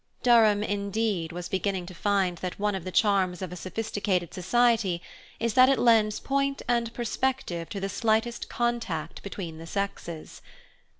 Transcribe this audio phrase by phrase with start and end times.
[0.23, 4.99] Durham, indeed, was beginning to find that one of the charms of a sophisticated society
[5.39, 10.41] is that it lends point and perspective to the slightest contact between the sexes.